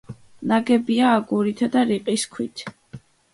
ნაგებია 0.51 1.11
აგურითა 1.17 1.69
და 1.77 1.85
რიყის 1.91 2.25
ქვით. 2.33 2.65